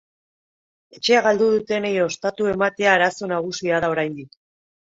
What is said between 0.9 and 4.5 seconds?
Etxea galdu dutenei ostatu ematea arazo nagusia da oraindik.